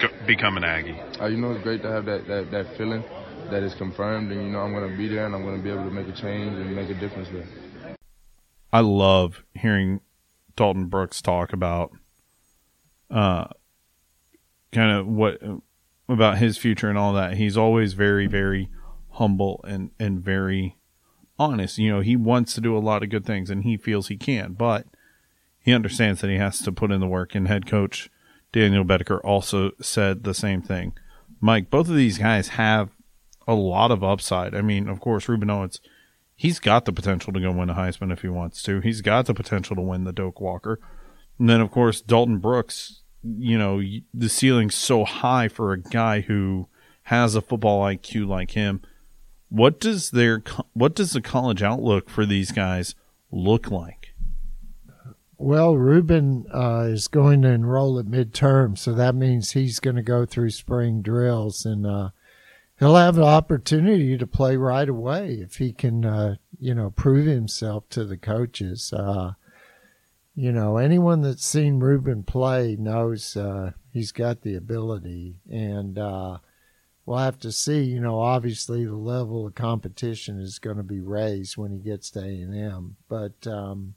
[0.00, 0.98] go, become an Aggie?
[1.20, 3.04] Uh, you know, it's great to have that, that, that feeling
[3.50, 5.62] that is confirmed, and you know, I'm going to be there and I'm going to
[5.62, 7.96] be able to make a change and make a difference there.
[8.72, 10.00] I love hearing
[10.56, 11.92] Dalton Brooks talk about
[13.10, 13.44] uh
[14.72, 15.38] kind of what
[16.08, 17.34] about his future and all that.
[17.36, 18.70] He's always very very
[19.10, 20.78] humble and and very
[21.38, 21.76] honest.
[21.76, 24.16] You know, he wants to do a lot of good things and he feels he
[24.16, 24.86] can, but
[25.64, 28.10] he understands that he has to put in the work and head coach
[28.52, 30.92] Daniel Bedeker also said the same thing.
[31.40, 32.90] Mike, both of these guys have
[33.48, 34.54] a lot of upside.
[34.54, 35.80] I mean, of course, Rueben Owens
[36.36, 38.80] he's got the potential to go win a Heisman if he wants to.
[38.80, 40.80] He's got the potential to win the Doak Walker.
[41.38, 46.20] And then, of course, Dalton Brooks, you know, the ceiling's so high for a guy
[46.20, 46.68] who
[47.04, 48.82] has a football IQ like him.
[49.48, 52.94] What does their what does the college outlook for these guys
[53.30, 54.13] look like?
[55.44, 60.02] Well, Rueben uh, is going to enroll at midterm, so that means he's going to
[60.02, 62.08] go through spring drills and uh,
[62.78, 67.26] he'll have an opportunity to play right away if he can, uh, you know, prove
[67.26, 68.90] himself to the coaches.
[68.90, 69.32] Uh,
[70.34, 76.38] you know, anyone that's seen Rueben play knows uh, he's got the ability, and uh,
[77.04, 77.82] we'll have to see.
[77.82, 82.08] You know, obviously the level of competition is going to be raised when he gets
[82.12, 83.46] to A and M, but.
[83.46, 83.96] Um,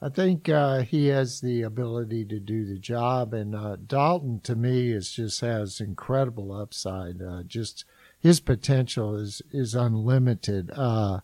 [0.00, 4.54] I think uh, he has the ability to do the job, and uh, Dalton to
[4.54, 7.22] me is just has incredible upside.
[7.22, 7.86] Uh, just
[8.20, 10.70] his potential is is unlimited.
[10.74, 11.20] Uh,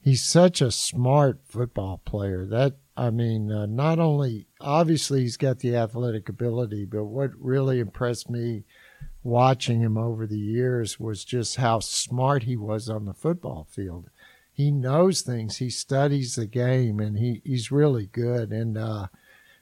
[0.00, 2.44] he's such a smart football player.
[2.44, 7.78] That I mean, uh, not only obviously he's got the athletic ability, but what really
[7.78, 8.64] impressed me
[9.22, 14.10] watching him over the years was just how smart he was on the football field
[14.58, 15.58] he knows things.
[15.58, 18.50] He studies the game, and he, he's really good.
[18.50, 19.06] And uh,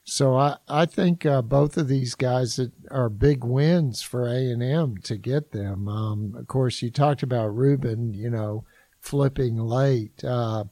[0.04, 2.58] so I I think uh, both of these guys
[2.90, 5.86] are big wins for A and M to get them.
[5.86, 8.64] Um, of course, you talked about Rueben, you know,
[8.98, 10.64] flipping late, uh,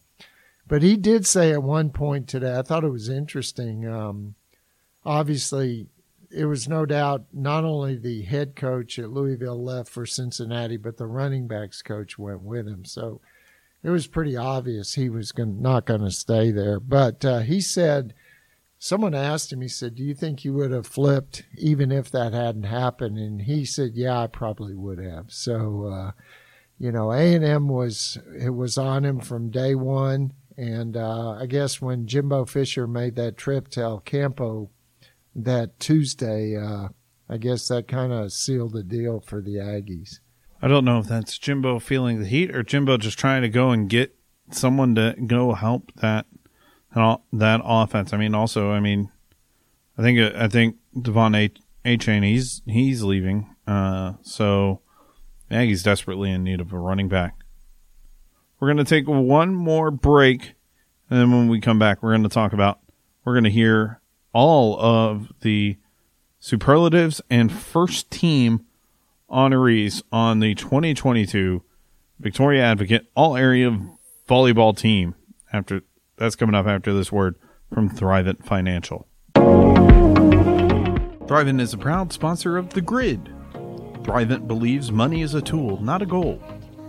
[0.67, 2.57] but he did say at one point today.
[2.59, 3.87] I thought it was interesting.
[3.87, 4.37] Um,
[5.05, 5.89] obviously,
[6.31, 10.97] it was no doubt not only the head coach at Louisville left for Cincinnati, but
[10.97, 12.87] the running backs coach went with him.
[12.87, 13.21] So
[13.85, 16.81] it was pretty obvious he was gonna, not going to stay there.
[16.81, 18.14] But uh, he said,
[18.79, 22.33] someone asked him, he said, "Do you think you would have flipped even if that
[22.33, 26.11] hadn't happened?" And he said, "Yeah, I probably would have." So, uh,
[26.79, 31.33] you know, A and M was it was on him from day one, and uh,
[31.33, 34.70] I guess when Jimbo Fisher made that trip to El Campo
[35.37, 36.88] that Tuesday, uh,
[37.29, 40.20] I guess that kind of sealed the deal for the Aggies.
[40.64, 43.70] I don't know if that's Jimbo feeling the heat or Jimbo just trying to go
[43.70, 44.16] and get
[44.50, 46.24] someone to go help that
[46.94, 48.14] that offense.
[48.14, 49.11] I mean, also, I mean,
[49.98, 51.50] I think I think Devon A.
[51.85, 54.81] Achane he's he's leaving, uh, so
[55.50, 57.35] Aggies desperately in need of a running back.
[58.59, 60.55] We're going to take one more break,
[61.11, 62.81] and then when we come back, we're going to talk about
[63.22, 64.00] we're going to hear
[64.33, 65.77] all of the
[66.40, 68.64] superlatives and first team
[69.35, 71.62] honorees on the 2022
[72.20, 73.77] Victoria Advocate All Area
[74.29, 75.16] Volleyball Team.
[75.53, 75.83] After
[76.16, 77.35] that's coming up after this word
[77.73, 79.09] from Thrivent Financial.
[81.27, 83.29] Thrivent is a proud sponsor of The Grid.
[84.03, 86.40] Thrivent believes money is a tool, not a goal.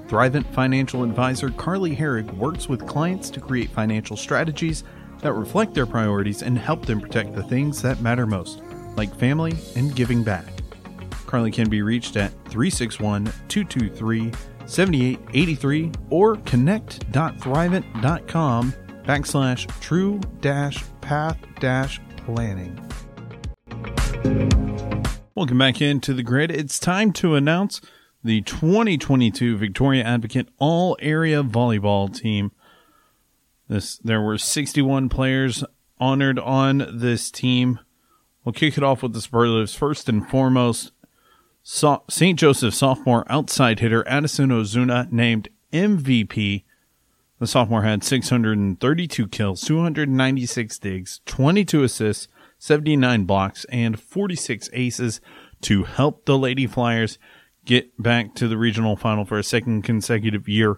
[0.07, 4.83] Thrivent financial advisor Carly Herrig works with clients to create financial strategies
[5.21, 8.61] that reflect their priorities and help them protect the things that matter most,
[8.95, 10.54] like family and giving back.
[11.35, 14.31] Carly can be reached at 361 223
[14.65, 22.79] 7883 or connect.thrivent.com backslash true dash path dash planning.
[25.35, 26.51] Welcome back into the grid.
[26.51, 27.81] It's time to announce
[28.23, 32.53] the 2022 Victoria Advocate All Area Volleyball Team.
[33.67, 35.65] This there were 61 players
[35.99, 37.79] honored on this team.
[38.45, 39.73] We'll kick it off with the superlatives.
[39.73, 40.91] First and foremost,
[41.67, 42.37] St.
[42.37, 46.63] Joseph sophomore outside hitter Addison Ozuna named MVP.
[47.39, 52.27] The sophomore had 632 kills, 296 digs, 22 assists,
[52.59, 55.21] 79 blocks, and 46 aces
[55.61, 57.17] to help the Lady Flyers
[57.65, 60.77] get back to the regional final for a second consecutive year.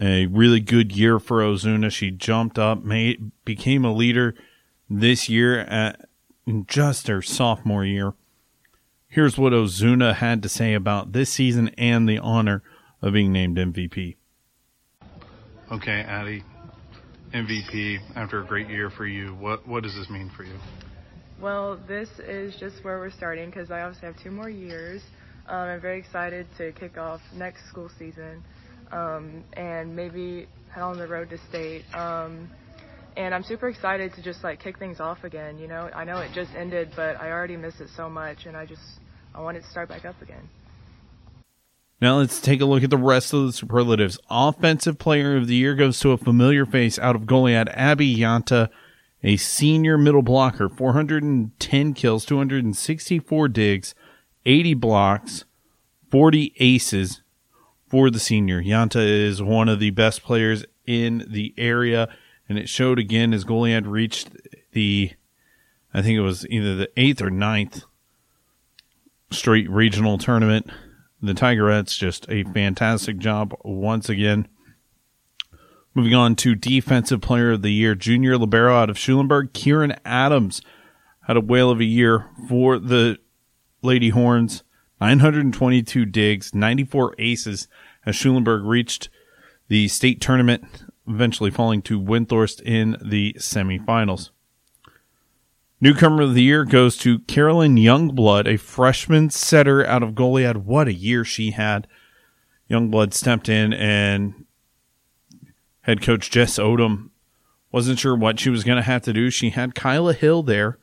[0.00, 1.92] A really good year for Ozuna.
[1.92, 4.34] She jumped up, made became a leader
[4.88, 6.08] this year at
[6.46, 8.14] in just her sophomore year.
[9.14, 12.64] Here's what Ozuna had to say about this season and the honor
[13.00, 14.16] of being named MVP.
[15.70, 16.42] Okay, Addie,
[17.32, 19.28] MVP after a great year for you.
[19.36, 20.58] What what does this mean for you?
[21.40, 25.00] Well, this is just where we're starting because I obviously have two more years.
[25.46, 28.42] Um, I'm very excited to kick off next school season
[28.90, 31.84] um, and maybe head on the road to state.
[31.94, 32.50] Um,
[33.16, 35.56] and I'm super excited to just like kick things off again.
[35.58, 38.56] You know, I know it just ended, but I already miss it so much, and
[38.56, 38.82] I just
[39.34, 40.48] I want it to start back up again.
[42.00, 44.18] Now let's take a look at the rest of the superlatives.
[44.30, 48.68] Offensive Player of the Year goes to a familiar face out of Goliad, Abby Yanta,
[49.22, 53.94] a senior middle blocker, 410 kills, 264 digs,
[54.44, 55.44] 80 blocks,
[56.10, 57.22] 40 aces
[57.88, 58.62] for the senior.
[58.62, 62.08] Yanta is one of the best players in the area,
[62.48, 64.30] and it showed again as Goliad reached
[64.72, 65.12] the,
[65.94, 67.84] I think it was either the eighth or ninth
[69.30, 70.70] straight regional tournament.
[71.20, 74.48] The Tigerettes just a fantastic job once again.
[75.94, 80.60] Moving on to Defensive Player of the Year, Junior Libero out of Schulenburg, Kieran Adams
[81.26, 83.18] had a whale of a year for the
[83.80, 84.62] Lady Horns.
[85.00, 87.68] 922 digs, 94 aces
[88.06, 89.08] as Schulenburg reached
[89.68, 90.64] the state tournament,
[91.06, 94.30] eventually falling to Windthorst in the semifinals.
[95.80, 100.58] Newcomer of the year goes to Carolyn Youngblood, a freshman setter out of Goliad.
[100.58, 101.86] What a year she had.
[102.70, 104.46] Youngblood stepped in and
[105.82, 107.10] head coach Jess Odom
[107.74, 109.30] wasn't sure what she was going to have to do.
[109.30, 110.78] She had Kyla Hill there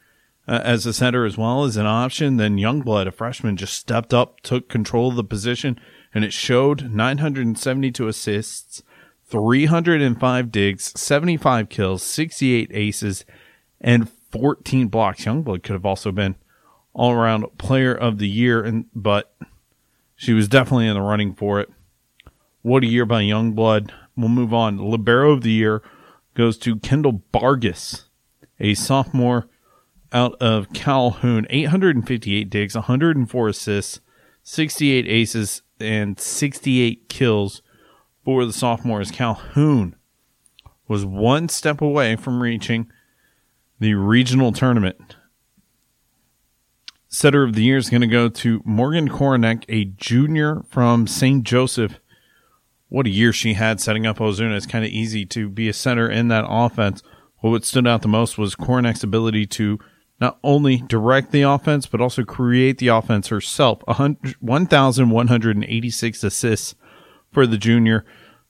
[0.46, 2.36] uh, as a setter as well as an option.
[2.36, 5.80] Then Youngblood, a freshman, just stepped up, took control of the position,
[6.14, 8.84] and it showed 972 assists,
[9.26, 13.24] 305 digs, 75 kills, 68 aces,
[13.80, 15.26] and 14 blocks.
[15.26, 16.36] Youngblood could have also been
[16.94, 19.34] all around player of the year, and but
[20.16, 21.70] she was definitely in the running for it.
[22.62, 23.92] What a year by Youngblood.
[24.16, 24.78] We'll move on.
[24.78, 25.82] Libero of the year
[26.34, 28.06] goes to Kendall Vargas,
[28.60, 29.48] a sophomore
[30.12, 31.48] out of Calhoun.
[31.50, 34.00] 858 digs, 104 assists,
[34.44, 37.62] 68 aces, and 68 kills
[38.24, 39.12] for the sophomores.
[39.12, 39.96] Calhoun
[40.88, 42.92] was one step away from reaching
[43.82, 45.18] the regional tournament.
[47.10, 51.44] Setter of the year is going to go to Morgan Koronek, a junior from St.
[51.44, 52.00] Joseph.
[52.90, 54.56] what a year she had setting up Ozuna.
[54.56, 57.02] It's kind of easy to be a setter in that offense.
[57.42, 59.80] Well, what stood out the most was Kornak's ability to
[60.20, 63.82] not only direct the offense, but also create the offense herself.
[63.88, 66.76] 1,186 assists
[67.32, 68.06] for the junior,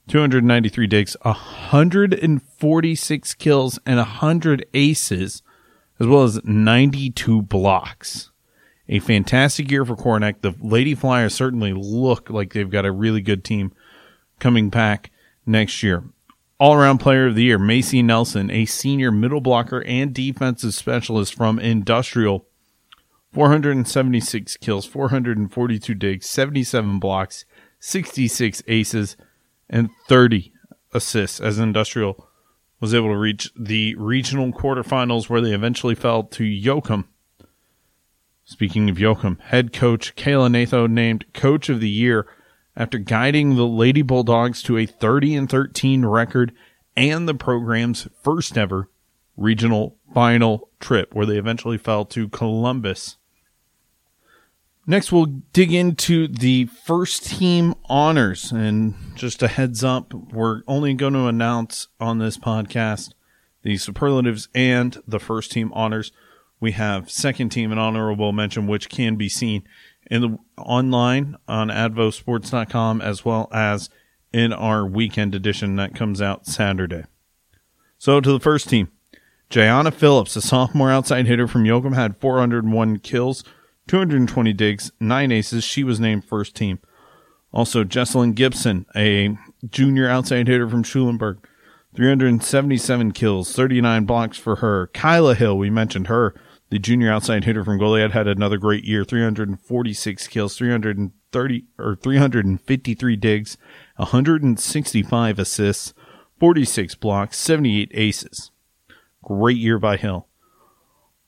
[0.08, 5.42] 293 digs, 146 kills, and 100 aces,
[6.00, 8.30] as well as 92 blocks.
[8.88, 10.40] A fantastic year for Kornak.
[10.40, 13.72] The Lady Flyers certainly look like they've got a really good team
[14.38, 15.10] coming back
[15.46, 16.04] next year.
[16.58, 21.34] All around player of the year, Macy Nelson, a senior middle blocker and defensive specialist
[21.34, 22.46] from Industrial.
[23.32, 27.46] 476 kills, 442 digs, 77 blocks,
[27.80, 29.16] 66 aces,
[29.72, 30.52] and 30
[30.92, 32.28] assists as Industrial
[32.78, 37.06] was able to reach the regional quarterfinals where they eventually fell to Yoakum.
[38.44, 42.26] Speaking of Yoakum, head coach Kayla Natho named coach of the year
[42.76, 46.52] after guiding the Lady Bulldogs to a 30 and 13 record
[46.96, 48.90] and the program's first ever
[49.36, 53.16] regional final trip where they eventually fell to Columbus.
[54.86, 58.50] Next, we'll dig into the first team honors.
[58.50, 63.12] And just a heads up, we're only going to announce on this podcast
[63.62, 66.10] the superlatives and the first team honors.
[66.58, 69.62] We have second team and honorable mention, which can be seen
[70.10, 73.88] in the online on advosports.com as well as
[74.32, 77.04] in our weekend edition that comes out Saturday.
[77.98, 78.90] So to the first team.
[79.48, 83.44] Jayana Phillips, a sophomore outside hitter from Yoakum, had 401 kills,
[83.86, 85.64] 220 digs, 9 aces.
[85.64, 86.78] She was named first team.
[87.52, 89.36] Also, Jesselyn Gibson, a
[89.68, 91.46] junior outside hitter from Schulenburg,
[91.94, 94.86] 377 kills, 39 blocks for her.
[94.88, 96.34] Kyla Hill, we mentioned her,
[96.70, 103.16] the junior outside hitter from Goliad, had another great year, 346 kills, 330 or 353
[103.16, 103.58] digs,
[103.96, 105.92] 165 assists,
[106.40, 108.50] 46 blocks, 78 aces.
[109.22, 110.26] Great year by Hill.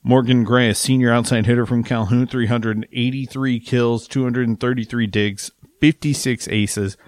[0.07, 5.51] Morgan Gray, a senior outside hitter from Calhoun, 383 kills, 233 digs,
[5.81, 6.99] 56 aces,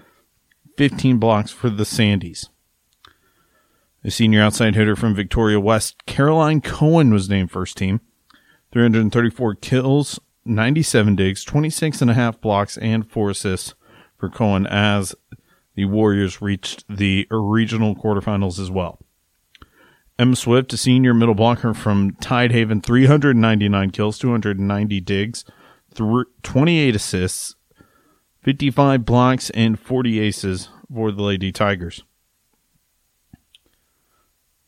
[0.77, 2.49] 15 blocks for the Sandies.
[4.03, 8.01] A senior outside hitter from Victoria West, Caroline Cohen was named first team.
[8.71, 13.75] 334 kills, 97 digs, 26 and a half blocks, and four assists
[14.17, 15.13] for Cohen as
[15.75, 18.97] the Warriors reached the regional quarterfinals as well.
[20.19, 25.45] Emma Swift, a senior middle blocker from Tidehaven, 399 kills, 290 digs,
[25.93, 27.55] 28 assists,
[28.41, 32.03] 55 blocks, and 40 aces for the Lady Tigers.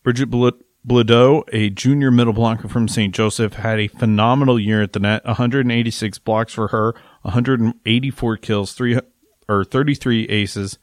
[0.03, 3.13] Bridget Bladeau, a junior middle blocker from St.
[3.13, 5.25] Joseph, had a phenomenal year at the net.
[5.25, 6.93] 186 blocks for her,
[7.23, 8.99] 184 kills, three
[9.47, 10.77] or 33 aces,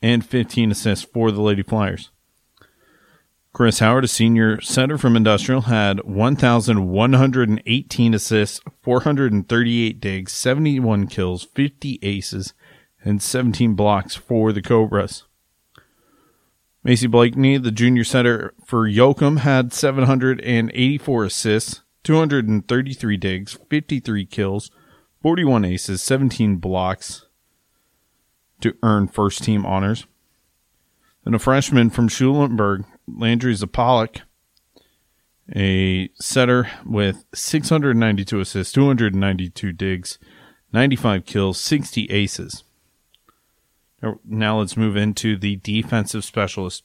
[0.00, 2.10] and 15 assists for the Lady Flyers.
[3.56, 11.98] Chris Howard, a senior setter from Industrial, had 1,118 assists, 438 digs, 71 kills, 50
[12.02, 12.52] aces,
[13.02, 15.24] and 17 blocks for the Cobras.
[16.84, 24.70] Macy Blakeney, the junior setter for Yoakum, had 784 assists, 233 digs, 53 kills,
[25.22, 27.24] 41 aces, 17 blocks
[28.60, 30.04] to earn first team honors.
[31.24, 34.22] And a freshman from Schulenburg, Landry Zapolak,
[35.54, 40.18] a setter with 692 assists, 292 digs,
[40.72, 42.64] 95 kills, 60 aces.
[44.24, 46.84] Now let's move into the defensive specialist.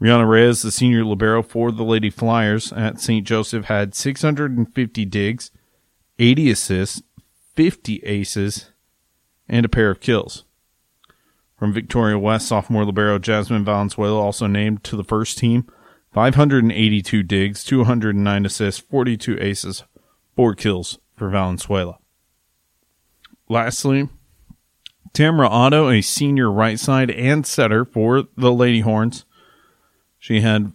[0.00, 3.26] Rihanna Reyes, the senior libero for the Lady Flyers at St.
[3.26, 5.50] Joseph, had 650 digs,
[6.18, 7.02] 80 assists,
[7.56, 8.70] 50 aces,
[9.48, 10.44] and a pair of kills.
[11.58, 15.66] From Victoria West, sophomore libero Jasmine Valenzuela also named to the first team.
[16.12, 19.82] 582 digs, 209 assists, 42 aces,
[20.36, 21.98] 4 kills for Valenzuela.
[23.48, 24.08] Lastly,
[25.12, 29.24] Tamara Otto, a senior right side and setter for the Lady Horns.
[30.18, 30.72] She had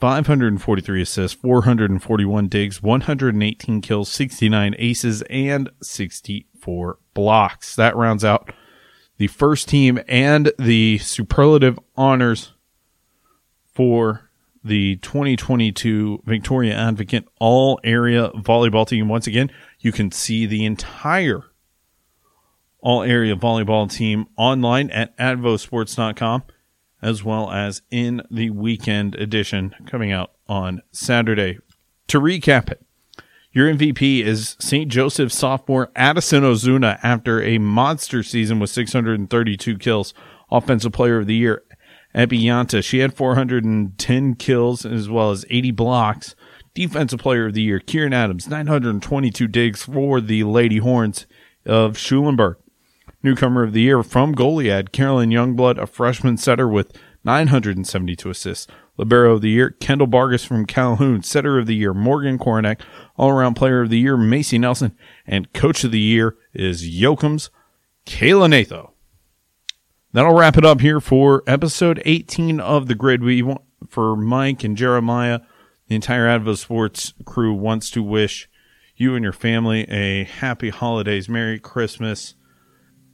[0.00, 7.74] 543 assists, 441 digs, 118 kills, 69 aces, and 64 blocks.
[7.76, 8.52] That rounds out
[9.18, 12.52] the first team and the superlative honors
[13.74, 14.30] for
[14.64, 19.08] the 2022 Victoria Advocate All Area Volleyball Team.
[19.08, 19.50] Once again,
[19.80, 21.44] you can see the entire
[22.80, 26.44] All Area Volleyball Team online at advosports.com
[27.00, 31.58] as well as in the weekend edition coming out on Saturday.
[32.08, 32.82] To recap it,
[33.58, 34.88] Your MVP is St.
[34.88, 40.14] Joseph sophomore Addison Ozuna after a monster season with 632 kills.
[40.48, 41.64] Offensive Player of the Year,
[42.14, 42.84] Abby Yanta.
[42.84, 46.36] She had 410 kills as well as 80 blocks.
[46.72, 51.26] Defensive Player of the Year, Kieran Adams, 922 digs for the Lady Horns
[51.66, 52.58] of Schulenburg.
[53.24, 58.68] Newcomer of the Year from Goliad, Carolyn Youngblood, a freshman setter with 972 assists.
[58.98, 61.22] Libero of the Year, Kendall Vargas from Calhoun.
[61.22, 62.80] Setter of the Year, Morgan Koronek.
[63.16, 64.94] All around Player of the Year, Macy Nelson.
[65.26, 67.50] And Coach of the Year is Yoakum's
[68.04, 68.92] Kayla Natho.
[70.12, 73.22] That'll wrap it up here for episode 18 of The Grid.
[73.22, 75.40] We want, for Mike and Jeremiah,
[75.86, 78.48] the entire Advo Sports crew wants to wish
[78.96, 82.34] you and your family a happy holidays, Merry Christmas.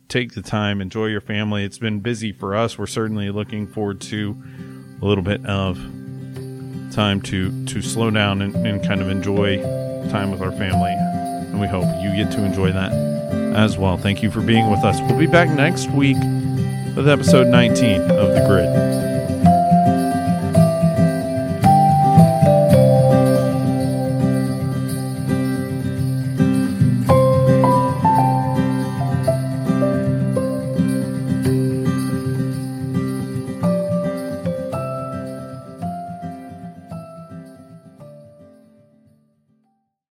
[0.08, 1.64] Take the time, enjoy your family.
[1.64, 2.78] It's been busy for us.
[2.78, 4.40] We're certainly looking forward to
[5.04, 5.76] a little bit of
[6.90, 9.60] time to to slow down and, and kind of enjoy
[10.08, 10.92] time with our family.
[10.92, 12.92] And we hope you get to enjoy that
[13.54, 13.98] as well.
[13.98, 14.98] Thank you for being with us.
[15.02, 16.16] We'll be back next week
[16.96, 19.13] with episode 19 of The Grid.